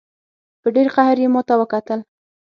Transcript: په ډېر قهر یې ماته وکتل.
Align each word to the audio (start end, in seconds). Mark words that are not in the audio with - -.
په 0.61 0.67
ډېر 0.75 0.87
قهر 0.95 1.17
یې 1.23 1.27
ماته 1.35 1.55
وکتل. 1.61 1.99